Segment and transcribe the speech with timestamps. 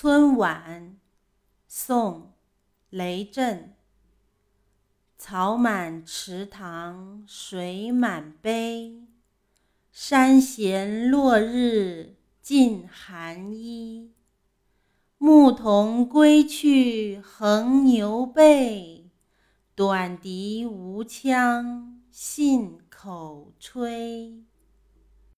[0.00, 0.96] 春晚
[1.66, 2.34] 宋
[2.88, 3.74] 雷震
[5.16, 9.06] 草满池塘水满陂
[9.90, 14.10] 山衔落日浸寒漪
[15.18, 19.10] 牧童归去横牛背
[19.74, 24.44] 短笛无腔信口吹。